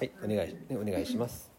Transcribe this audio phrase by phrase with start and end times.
[0.00, 1.50] はい、お願いお願いします。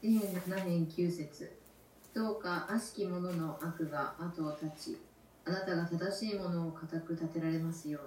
[0.00, 1.58] 詩篇7編9節
[2.14, 4.98] どうか悪しき者の悪が後を絶ち、
[5.44, 7.98] あなたが正しいものを固く立てられますよ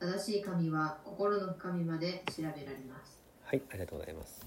[0.00, 0.12] うに。
[0.12, 2.54] 正しい神は心の深みまで調べられ
[2.88, 3.18] ます。
[3.42, 4.46] はい、ありがとうございます。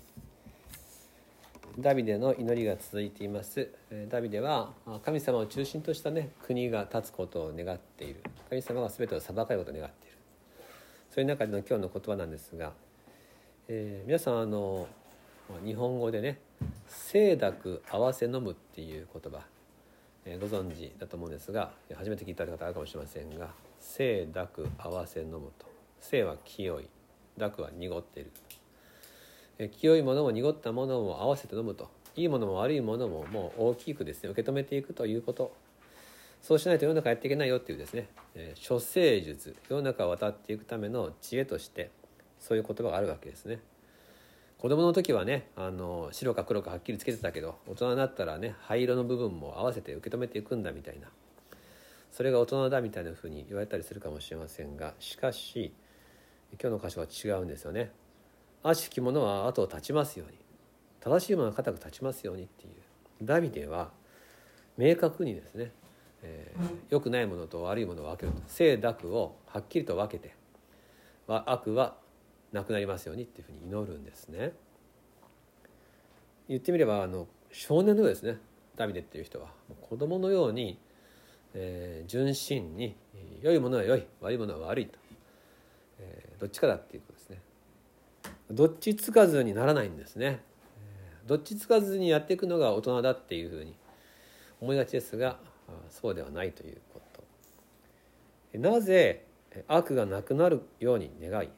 [1.78, 3.70] ダビデの祈りが続いています。
[3.92, 8.24] えーダビデはあ神様を中心としたね国が立つことを願っている。
[8.50, 10.18] 神様が全てを裁かれることを願っている。
[11.10, 12.72] そういう中での今日の言葉なんですが、
[13.70, 14.88] えー皆さんあの
[15.64, 16.40] 日本語でね
[17.12, 19.42] 「清濁合わせ飲む」っていう言葉、
[20.26, 25.66] えーご存知だと思うんですが初めて聞いた方あるかもしれませんが「清濁合わせ飲む」と
[26.02, 26.90] 「清」は清い
[27.38, 28.32] 「濁」は濁っている。
[29.60, 31.90] えー清いものも濁ったものも合わせて飲むと。
[32.16, 35.54] いいものも悪いものももう大きくですね受け止めていくということ。
[36.42, 41.90] そうしないと世の中やっていけないよっていうですね、えー処世術世の中を渡っていくための知恵として
[42.44, 43.60] そういう言葉があるわけですね。
[44.60, 51.08] 子供の時はねあの白か黒かはっきりつけてたけど大人になったらね灰色の部分も合わせて受け止めていくんだみたいな。
[52.12, 55.74] それが大人だみたいなふうに言われたりするかもしれませんがしかし
[56.62, 57.92] 今日の箇所は違うんですよね。
[58.62, 60.38] 悪しき者は後を絶ちますように。
[61.00, 62.72] 正しいものは固く立ちますようにっていう。
[63.24, 63.92] ダビデは
[64.78, 65.72] 明確にですね、
[66.22, 68.32] えー良くないものと悪いものを分ける。
[68.34, 70.36] と清濁をはっきりと分けて
[71.28, 71.96] 悪は
[72.54, 74.54] なくなりますようにっていうふうに祈るんですね。
[76.48, 78.38] 言ってみればあの少年のようですね。
[78.76, 79.48] ダビデっていう人は
[79.82, 80.80] 子供のように、
[81.54, 82.96] えー純真に
[83.42, 84.98] 良いものは良い悪いものは悪いと、
[86.00, 87.42] えーどっちかだっていうことですね。
[88.52, 90.42] どっちつかずにならないんですね。
[91.26, 93.76] どっちつかずにやっていくのが大人だっていうふうに
[94.60, 97.02] 思いがちですがあそうではないというこ
[98.52, 98.58] と。
[98.60, 101.50] なぜえ悪がなくなるように願い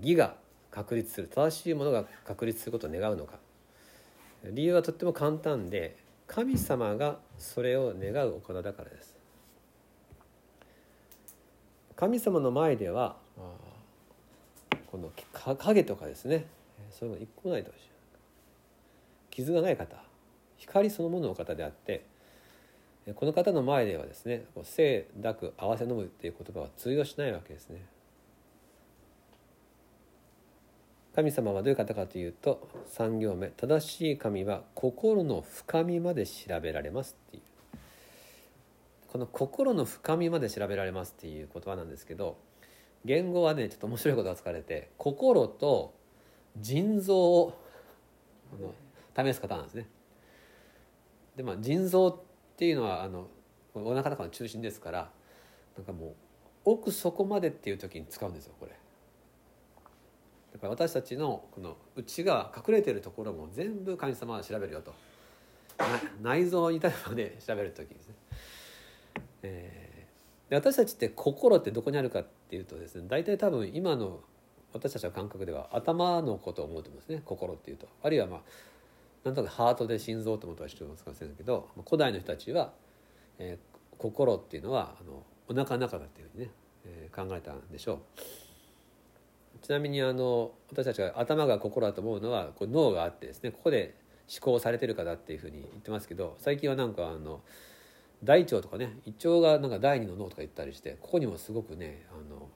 [0.00, 0.34] 義が
[0.70, 3.38] 確立する正しいものが確立することを願うのか。
[4.44, 9.16] 理由はとっても簡単で神様がそれを願うお方だからです。
[11.96, 13.16] 神様の前では
[14.90, 16.46] このか影とかですね。
[16.78, 17.74] えーそういうの一個もないとし
[19.30, 19.96] 傷がない方。
[20.56, 22.04] 光そのものの方であって
[23.06, 27.84] えーこの方の前ではですね清濁合わせ飲むっていう言葉は通用しないわけですね
[31.14, 37.42] 神様はどういう方かというと3行目正しい神は心の深みまで調べられますっていう。
[39.08, 42.38] この心の深みまで調べられますっていう言葉なんですけど
[43.04, 45.94] 言語はねちょっと面白いことが使われて心と
[46.60, 47.58] 腎臓を
[49.16, 49.88] 試す方なんですね。
[51.36, 52.16] でまあ腎臓っ
[52.56, 53.26] ていうのはあの
[53.74, 55.10] お腹の中の中心ですから
[55.76, 56.14] なんかもう
[56.64, 58.79] 奥底までっていう時に使うんですよこれ。
[60.52, 64.92] だから私たちのこの内側隠れてるところも全部神様は調べるよと。
[66.22, 68.14] 内臓に至るまで調べる時ですね、
[69.42, 69.90] えー
[70.50, 74.18] で私たちって心ってどこにあるかっていうとですね大体多分今の
[74.74, 77.22] 私たちの感覚では頭のことを思うと思うんですね。
[77.24, 77.86] 心っていうと。
[78.02, 78.40] あるいはまあ
[79.24, 82.72] なんとなくハートで心臓と思ったりしてますかもしれないけど古代の人たちは、
[83.38, 86.50] えー心っていうのはあのお腹の中だっていうふうにね、
[86.86, 87.98] えー考えたんでしょう。
[89.62, 93.94] ちなみにあの私たちが頭が心だと思うのはこう脳があってですねここで
[94.30, 97.40] 思考されてるからっていうふうに言ってますけど最近はなんかあの
[98.22, 102.48] 大腸とかね胃腸がなんか第二の脳とか言ったりしてここにもすごくねあの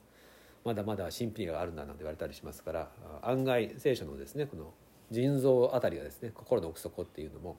[0.65, 2.91] まだまだ神秘があるんだなんて言われたりしますから
[3.23, 4.73] 案外聖書のですねこの
[5.11, 7.59] 腎臓あたりがですね心の奥底っていうのも、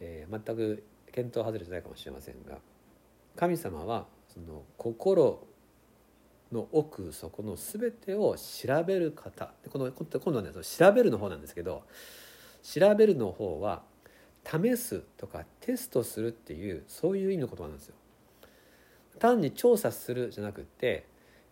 [0.00, 2.58] えー全く見当外れてないかもしれませんが
[3.36, 5.46] 神様はその心
[6.52, 11.82] の奥底の全てを調べる方この今度はね調べるの方なんですけど
[12.62, 13.82] 調べるの方は
[14.44, 17.94] 試すとかテストするっていうそういう意味の言葉なんですよ。
[19.18, 21.06] 単に調査するじゃなくて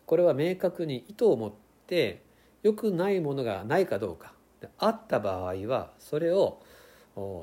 [0.06, 1.52] これは明確に意図を持っ
[1.86, 2.22] て
[2.62, 4.34] 良くないものがないかどうか
[4.78, 6.60] あった場合はそれを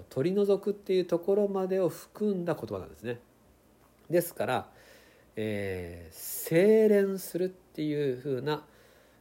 [0.09, 3.19] 取り除くっていうところまでを含んだ言葉なんですね。
[4.09, 4.67] ですから、
[5.35, 8.65] えー精錬するっていうふうな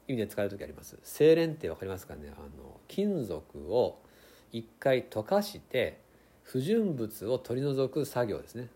[0.08, 0.98] 意味で使う時あります。
[1.04, 2.32] 精錬って分かりますかね？
[2.36, 4.00] あの金属を
[4.50, 6.00] 一回溶かして
[6.42, 8.68] 不純物を取り除く作業ですね。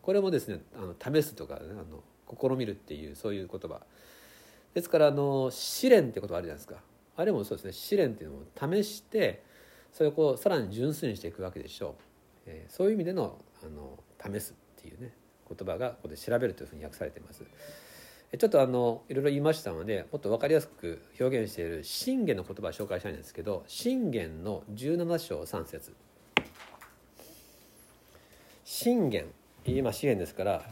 [0.00, 2.02] これもですねあの試すとか、ね、あの
[2.34, 3.82] 試みるっていうそういう言葉。
[4.72, 6.80] ですからあの試練ってことあるじゃないですか。
[7.14, 7.72] あれもそうですね。
[7.72, 9.42] 試練っていうのを試して
[9.92, 11.94] それをこうさらに純粋にしていくわけでしょう、
[12.46, 15.12] えーそういう意味でのあの試すっていうね。
[15.56, 17.44] 言葉がここで調べるというふうに訳されています、
[18.38, 25.92] ちょっとあのいろいろ言いましたのでもっと分かりやすく表現している信玄の言葉を紹介したいんですけど信玄の17章3節。
[28.64, 29.26] 信玄
[29.66, 30.62] 今詩篇ですから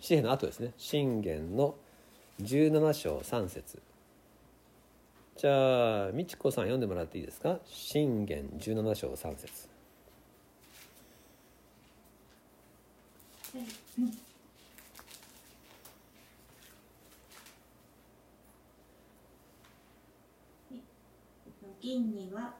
[0.00, 0.72] 詩篇の後ですね。
[0.76, 1.74] 信玄の
[2.42, 3.80] 17章3節。
[5.36, 7.58] じゃあ美智子さん読んでもらっていいですか？
[7.64, 9.73] 信玄17章3節。
[21.80, 22.54] 銀には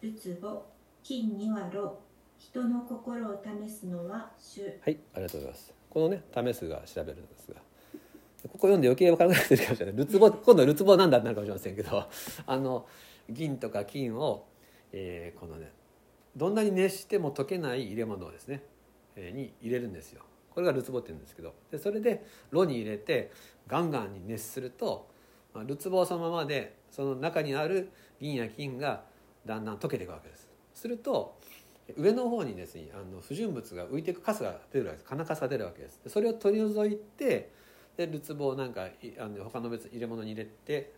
[0.00, 0.62] るつぼ
[1.02, 1.98] 金にはろ
[2.38, 4.62] 人の心を試すのは主。
[4.62, 5.74] はいありがとうございます。
[5.90, 7.60] このね試すが調べるんですが
[8.44, 12.04] ここ読んで余計分からなくなってるかもしれないるつぼ今度るつぼなんだってなるかもしれませんけど
[12.46, 12.86] あの
[13.28, 14.46] 銀とか金を、
[14.92, 15.72] えー、このね
[16.36, 18.62] どんなに熱しても溶けない入れ物をですね、
[19.16, 20.22] えー、に入れるんですよ。
[20.54, 23.30] これがるつぼって言うんですけどでそれで炉に入れて
[23.66, 25.08] ガンガンに熱すると、
[25.54, 29.02] まあ、るつぼはそのままでその中にある銀や金が
[29.46, 30.48] だんだん溶けていくわけです。
[30.74, 31.38] すると
[31.96, 35.08] 上の方にですねあの不純物が浮いていくカスが出るわけです。
[35.08, 36.00] 金カスが出るわけです。
[36.06, 37.50] それを取り除いて
[37.96, 38.88] でるつぼをなんか
[39.18, 40.92] あの他の別入れ物に入れて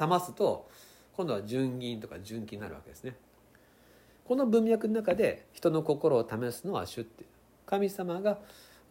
[0.00, 0.68] 冷ますと
[1.16, 3.14] 今度は純銀とか純金になるわけですね。
[4.24, 7.24] この文脈の中で人の心を試すのは主って
[7.66, 8.38] 神様が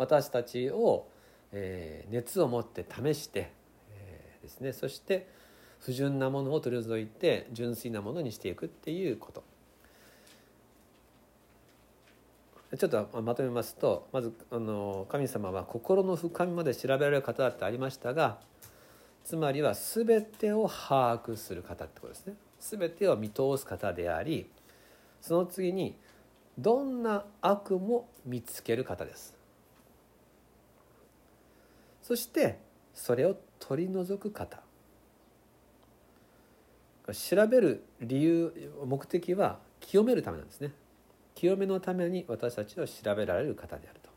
[0.02, 1.08] 私たちを、
[1.52, 3.52] えー、熱を持って試して、
[3.92, 4.74] えー、ですね。
[4.74, 5.28] そして
[5.80, 9.44] 不純なものを取り除いて純粋なものにしていくっていうこと。
[12.76, 18.40] ちょっとまとめますとまずあの神様は心の深みまで調べられる方だってありましたが
[19.26, 22.36] つまりは全てを把握する方ってことですね。
[22.60, 24.50] 全てを見通す方であり
[25.20, 25.96] その次に
[26.58, 29.41] どんな悪も見つける方です。
[32.12, 32.60] そして
[32.94, 34.60] それを取り除く方。
[37.14, 40.74] 調べる理由目的は清めるためなんですね。
[41.36, 44.10] 清めのために私たちを調べられる方であると。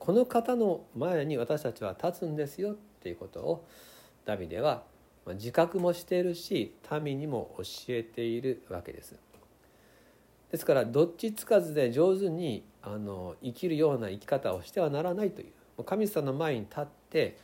[0.00, 3.64] この方の前に私たちは立つんですよっていうことを
[4.24, 4.82] ダビデは
[5.34, 9.14] 自覚もしているし民にも教えているわけです。
[10.50, 15.52] ですからどっちつかずで上手にあの生きるような生き方をしてはならないという
[15.84, 17.36] 神様の前に立って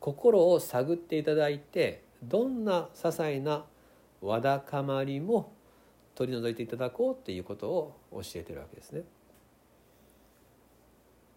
[0.00, 3.64] 心を探っていただいてどんな些細な
[4.20, 5.52] わだかまりも
[6.14, 9.02] 取り除いていただこうっていうことを教えてるわけですね。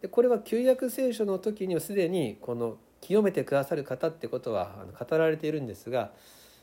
[0.02, 6.12] でこれは旧約聖書の時にはすでにこの清めてくださる方ってことは語られているんですが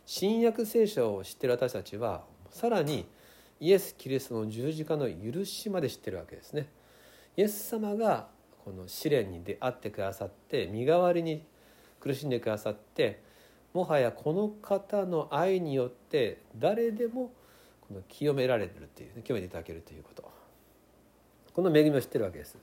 [0.07, 3.07] 新約聖書を知ってる私たちはさらに
[3.61, 6.69] イエス・キリストの十字架の許しまで知ってるわけですね。
[7.37, 8.29] イエス様が
[8.67, 11.45] この試練に出会ってくださって身代わりに
[12.01, 13.23] 苦しんでくださって
[13.73, 17.31] もはやこの方の愛によって誰でも
[17.87, 20.29] この清められるっていう、ね、清めていただけるということ。
[21.55, 22.59] この恵みを知ってるわけです。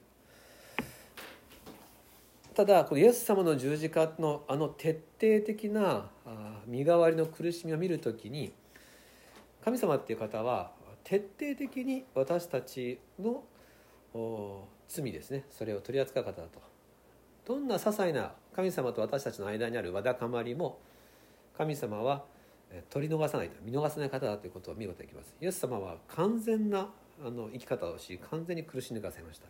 [2.53, 6.09] ただこのイエス様の十字架のあの徹底的な
[6.67, 8.51] 身代わりの苦しみを見るときに
[9.63, 10.73] 神様っていう方は
[11.05, 13.45] 徹底的に私たちの
[14.87, 15.45] 罪ですね。
[15.49, 16.61] それを取り扱う方だと。
[17.45, 20.79] どんな些細な神様と私たちの間にあるわだかまりも
[21.57, 22.23] 神様は
[22.89, 25.35] 取り逃さないと見逃さない方だということを見事にきます。
[25.41, 26.89] イエス様は完全な
[27.23, 29.47] あの生き方をし完全に苦しんでくださいました。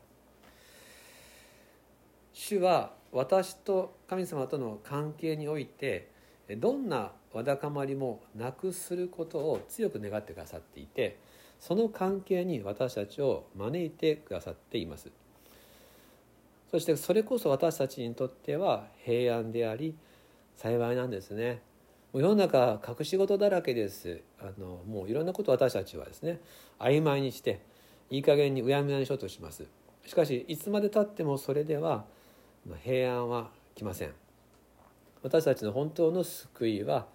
[2.34, 6.10] 主は私と神様との関係において
[6.58, 11.18] どんなわだかまりもなくすることを強く願ってくださっていて
[11.60, 15.10] その関係に私たちを招いてくださっています。
[16.74, 19.94] そしてそれこそ私たちにとっては平安であり
[20.58, 21.62] 幸いなんですね。
[22.12, 24.22] もう世の中隠し事だらけです。
[24.40, 26.42] あのもういろんなことを私たちはですね
[26.80, 27.62] 曖昧にして
[28.10, 29.66] いい加減にうやむやにしようとします。
[30.04, 32.06] しかしいつまでたってもそれでは
[32.84, 34.14] 平安は来ません。
[35.22, 37.06] 私たちの本当の救いは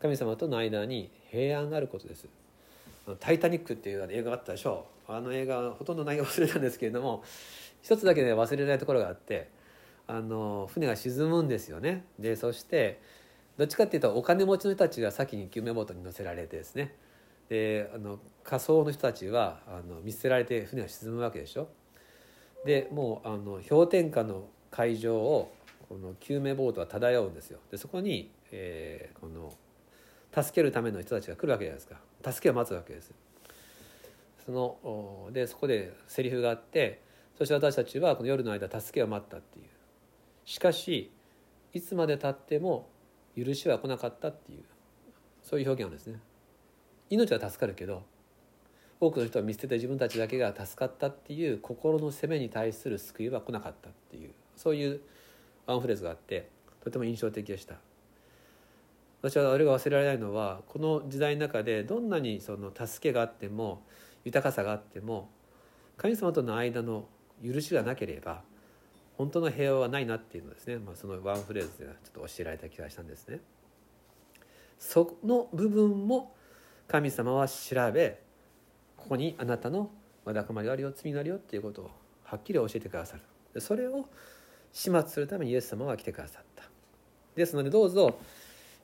[0.00, 2.28] 神様との間に平安があることです
[3.18, 4.98] 「タイタニック」っていう映画があったでしょう。
[5.10, 7.24] あの映画ほとんど内容忘れたんですけれども
[7.82, 9.48] 一つだけで忘れないところがあって
[10.06, 12.04] あの船が沈むんですよね。
[12.18, 13.00] でそして
[13.56, 16.94] どっちかっていうとお金持ちの人たちが先に救命ボートに乗せられてですね。
[17.48, 21.68] であの仮想の人たちはあの見捨てられて船が沈むわけでしょ。
[22.64, 25.52] でもうあの氷点下の海上を
[25.88, 27.58] この救命ボートは漂うんですよ。
[27.70, 29.52] でそこに、えー、この
[30.42, 32.32] 助けるための人たちが来るわけじゃないですか。
[32.32, 33.12] 助けを待つわけです
[34.44, 37.00] そのでそこでセリフがあって
[37.38, 39.66] そして私たちはこの夜の間助けを待ったっていう。
[40.44, 41.12] しかし
[41.72, 42.88] いつまでたっても
[43.36, 44.64] 許しは来なかったっていう。
[45.44, 46.18] そういう表現なんですね。
[47.10, 48.02] 命は助かるけど
[48.98, 54.32] 多くの人は見捨てて自分たちだけが助かったっていう心の責めに対する救いは来なかったっていう。
[54.56, 55.00] そういう
[55.66, 56.48] ワンフレーズがあって
[56.82, 57.76] とても印象的でした。
[59.22, 63.84] 私はあれが忘れられないのはこの時代の中でどんなにその助けがあっても
[64.24, 65.30] 豊かさがあっても
[65.96, 67.06] 神様との間の
[67.44, 68.42] 許しがなければ
[69.16, 73.40] 本当の平和はないなっていうのですね、まあ、そのワンフレーズでちょっと教えられた気がしたんですね。
[74.78, 76.34] その部分も
[76.86, 78.20] 神様は調べ
[78.96, 79.90] ここにあなたの
[80.24, 81.90] わだかまりがあるよ罪があるよっていうことを
[82.22, 83.60] はっきり教えてくださる。
[83.60, 84.06] それを
[84.72, 86.64] 始末するためにイエス様は来てくださった。
[87.34, 88.20] ですのでどうぞ、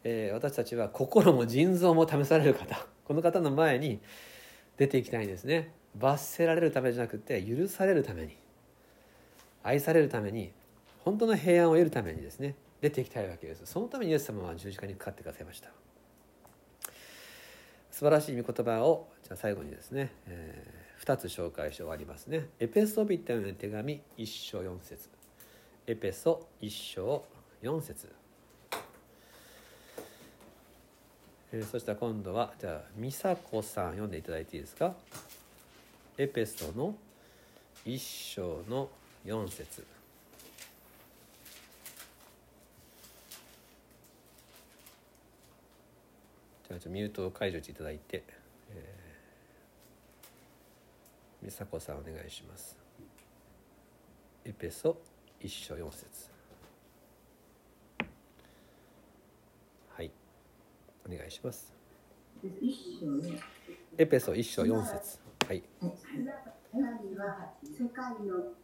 [0.02, 4.00] えー、私たちは心も腎臓も試される方この方の前に
[4.76, 5.73] 出ていきたいんですね。
[5.94, 8.44] 罰せられるためじゃなくて許されるために。
[9.64, 10.52] 愛されるために
[11.04, 13.62] 本当の平安を得るためにですね出ていきたいわけです。
[13.64, 15.71] そのためにイエス様は十字架にかかってくださいました。
[17.90, 22.49] 素晴らしい御言葉をじゃあ最後にですね、えー、2つ紹介して終わりますね。
[22.61, 25.09] エペソビタの手紙1章4節。
[25.87, 27.25] エペソ1章
[27.62, 28.09] 4節。
[31.52, 34.94] えー、そしたら今度はじゃあ美佐子さん読んでいただいていいですか？
[36.18, 36.94] エペソの
[37.87, 37.99] 1
[38.35, 39.03] 章の4
[39.49, 39.85] 節。
[46.69, 48.23] じゃあミュートを解除していただいて、
[48.71, 52.76] えー、美佐子さんお願いします。
[54.45, 54.97] エペソ
[55.40, 56.31] 1章4節。
[59.97, 60.11] はい。
[61.07, 61.73] お願いします。
[63.97, 65.19] エペソ1章4節。
[65.47, 65.62] はい。
[65.81, 65.90] は
[67.62, 68.63] 世界の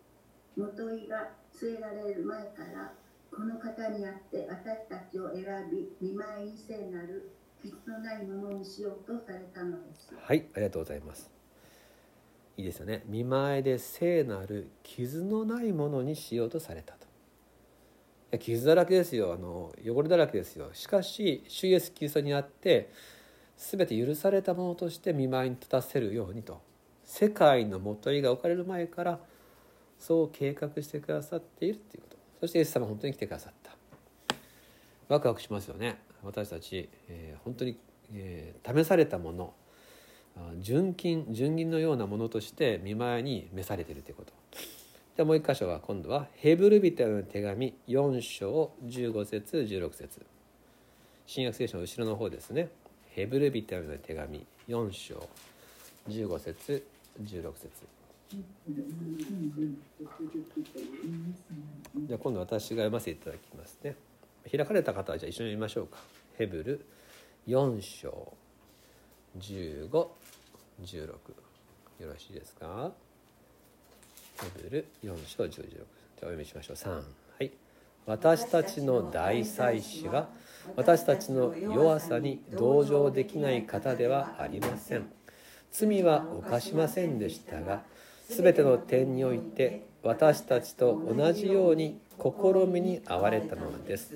[0.60, 2.92] もといが据えられる前から
[3.34, 10.12] この方にあって私たちを選び見舞いに聖なる傷のないものにしようとされたのです。
[10.14, 11.30] はいありがとうございます。
[12.58, 13.04] いいですよね。
[13.06, 16.94] 見舞いで聖なる傷のないものにしようとされた
[18.30, 18.38] と。
[18.38, 19.32] 傷だらけですよ。
[19.32, 20.68] あの汚れだらけですよ。
[20.74, 22.90] しかし主イエスキリストにあって
[23.56, 26.60] 全て許されたものとして見舞いに立たせるようにと。
[27.02, 29.20] 世界のもといが置かれる前から
[30.00, 32.16] そう計画してくださっているということ。
[32.40, 33.70] そしてイエス様本当に来てくださった。
[35.08, 36.00] ワクワクしますよね。
[36.24, 37.78] 私たち、えー、本当に、
[38.12, 39.54] えー、試されたもの
[40.60, 44.32] 純金純銀のようなものとして見舞いに召されているということ。
[45.16, 50.24] じゃあもう一箇所は今度はヘブルビテの手紙4章15節16節。
[51.26, 52.70] 新約聖書の後ろの方ですね。
[53.10, 55.28] ヘブルビテの手紙4章
[56.08, 56.86] 15節
[57.22, 57.99] 16節。
[58.30, 63.96] じゃあ今度私が読ませていただきますね。
[64.48, 65.98] 開かれた方はじゃあ一緒に読みましょうか。
[66.38, 66.86] ヘブル
[67.48, 68.32] 4章
[69.36, 71.08] 1516よ
[72.00, 72.92] ろしいですか？
[74.40, 76.76] ヘブル4章116じゃあお読みしましょう。
[76.76, 77.02] 3は
[77.40, 77.50] い。
[78.06, 80.28] 私たちの大祭司は
[80.76, 85.10] 私たちの弱さに同情できない方ではありません。
[85.72, 87.82] 罪は犯しませんでしたが
[88.30, 94.14] 全ての点において私たちと同じように試みに遭われたのです。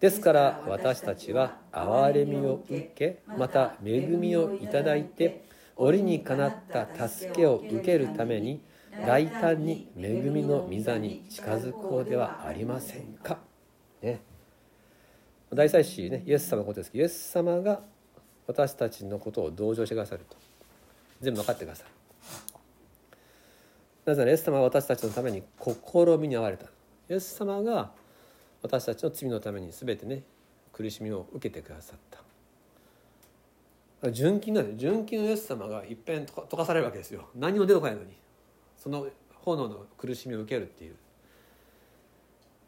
[0.00, 5.44] ですから私たちは憐れみを受けまた恵みをいただいて
[5.76, 8.60] 折にかなった助けを受けるために
[9.06, 13.38] 大胆に恵みの御座に近づこうではありませんか。
[14.02, 14.20] ね、
[15.52, 17.80] 大祭司ねイエス様のことですけどイエス様が
[18.46, 20.36] 私たちのことを同情してくださると。
[21.20, 21.95] 全部分かってくださる。
[24.06, 25.72] なぜならイエス様は私たちのために試
[26.18, 26.66] みに遭われた。
[26.66, 26.68] イ
[27.10, 27.90] エス様が
[28.62, 30.22] 私たちの罪のために全てね
[30.72, 31.98] 苦しみを受けてくださっ
[34.00, 34.10] た。
[34.12, 37.28] 純金なんで純金のイエス様がいっぺん溶かされるわけですよ。
[37.34, 38.14] 何も出てこないのに。
[38.78, 39.08] その
[39.42, 40.94] 炎の苦しみを受けるっていう。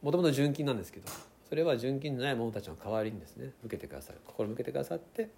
[0.03, 1.09] もともと純金なんですけど
[1.49, 4.19] それは純金じゃない者たちの代わりにですね受けてくださる。
[4.27, 5.31] 心向けてくださって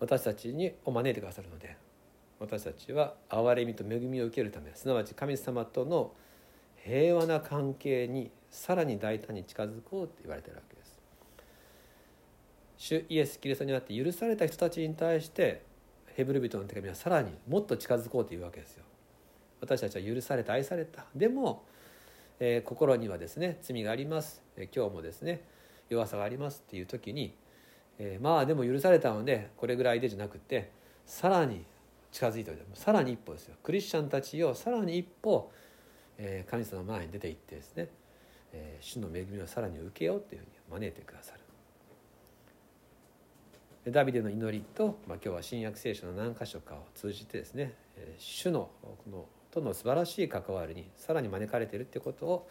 [0.00, 1.76] 私たちにを招いてくださるので
[2.44, 6.12] 私たちは憐れみと恵みを受けるためすなわち神様との
[6.76, 10.94] 平和な関係にさらに大胆に近づこうと言われているわけです。
[12.76, 15.62] 主イエス・キリストにあって許された人たちに対して
[16.14, 18.84] ヘブル人の手紙はさらにもっと近づこうというわけですよ。
[19.60, 21.64] 私たちは許された愛されたでも、
[22.38, 25.42] えー、心にはですね罪があります、え、今日もですね
[25.88, 27.34] 弱さがありますっていう時に、
[27.98, 30.70] えー、まあでも許されたのでこれぐらいでじゃなくて
[31.06, 31.64] さらに
[32.14, 33.56] 近づいておいてさらに一歩ですよ。
[33.60, 35.50] クリスチャンたちをさらに一歩
[36.16, 37.88] えー神様の前に出て行ってですね、
[38.52, 41.34] えー主の恵みをさらに受けようというふうに招いてくださ
[43.84, 43.92] る。
[43.92, 52.48] ダビデの祈りと、まあ、今日は新約聖書の何箇所かを通じてですね、えー主のこのとの素晴らしい関わりにさらに招かれているということを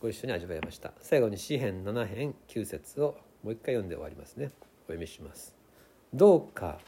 [0.00, 0.94] ご一緒に味わいました。
[1.02, 4.50] 最後に詩編7編9節をもう一回読んで終わりますね。
[4.86, 5.54] お読みします。
[6.14, 6.78] どうか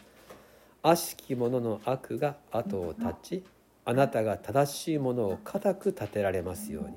[0.83, 3.45] 悪しき者の悪が後を絶ち
[3.85, 6.95] あなたが正しいものを固く立てられますように。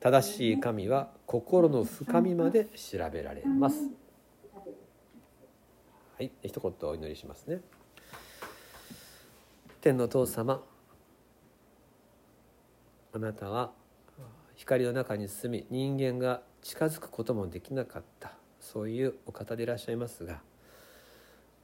[0.00, 3.88] 正しい神は心の深みまで調べられます。
[6.16, 7.60] はい一言お祈りしますね。
[9.80, 10.62] 天の父様
[13.12, 13.72] あなたは
[14.54, 18.32] 光の中に住み人間が近づくこともできなかった。
[18.60, 20.40] そういうお方でいらっしゃいますが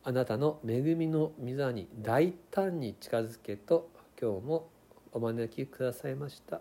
[0.07, 3.89] あなたの恵みの御座に大胆に近づけと
[4.21, 4.69] 今日も
[5.13, 6.61] お招きくださいました。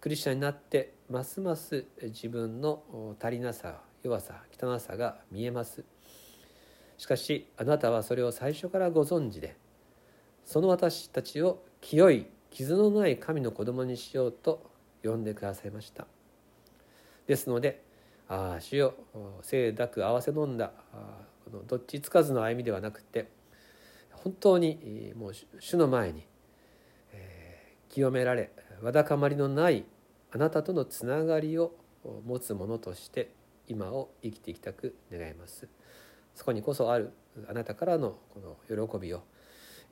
[0.00, 5.84] クリスチャンになってますます自分の足りなさ弱さ汚さが見えます。
[6.96, 9.58] しかしあなたはそれを最初からご存知で
[10.46, 14.70] その私たちを清い傷のない神の子供にしようと
[15.04, 16.06] 呼んでくださいました。
[17.26, 17.82] ですので
[18.28, 18.94] ああ主よ
[19.46, 23.28] 清濁合わせ飲んだあのどっちつかずの歩みではなくて
[24.10, 26.26] 本当にもう主の前に、
[27.12, 28.52] えー清められ
[28.82, 29.86] わだかまりのない
[30.30, 31.72] あなたとのつながりを
[32.26, 33.32] 持つ者として
[33.66, 35.68] 今を生きていきたく願います。
[36.34, 37.12] そこにこそある
[37.48, 39.22] あなたからのこの喜びを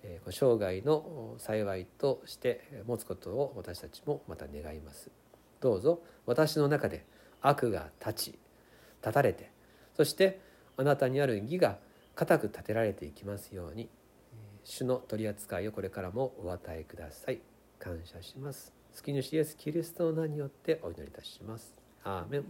[0.02, 5.10] えー生涯の幸いとして持つことを私たちもまた願います。
[5.60, 7.06] どうぞ私の中で
[7.40, 8.38] 悪が立ち
[9.00, 9.50] 立たれて
[9.96, 10.40] そして
[10.76, 11.78] あなたにある義が
[12.14, 13.88] 固く立てられていきますように。
[14.64, 17.40] 主の取り扱いをこれからもお与えください。
[17.78, 18.72] 感謝します。
[18.92, 21.72] 救い主イエスキリストの名によってお祈りいたします。
[22.02, 22.42] アーメン。
[22.42, 22.46] じ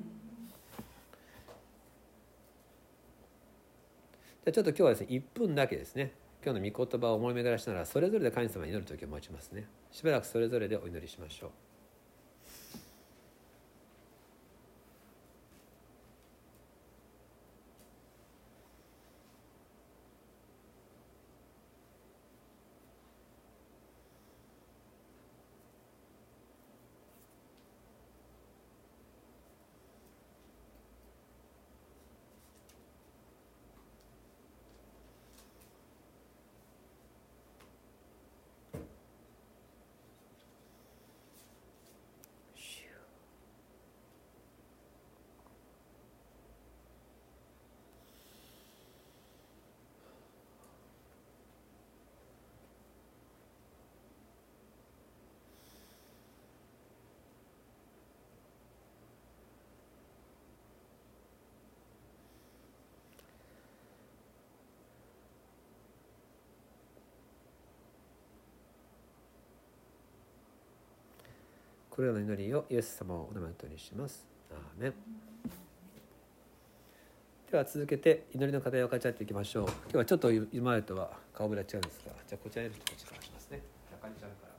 [4.46, 6.12] ゃあちょっと今日はですね1分だけですね。
[6.42, 9.68] 今日の御言葉を思い巡らしながらそれぞれで神様に祈る時を持ちますね。
[9.90, 11.50] しばらくそれぞれでお祈りしましょう。
[71.96, 74.26] これらの祈りをイエス様をお名前とにします。
[74.50, 74.94] アーメン。
[77.50, 79.64] では続けて祈りの課題を分かち合っていきましょう。
[79.64, 83.62] 今日はちょっと今までとは顔ぶれは違うんですがじゃあこちらへこっちからしますね。
[83.98, 84.55] あかりちゃんから。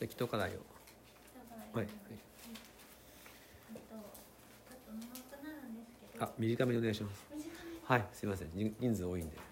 [0.00, 0.52] じゃあ祈祷課題を
[1.74, 1.86] はい、はい、
[6.20, 7.24] あ短めにお願いします
[7.84, 9.49] はいすみません人数多いんで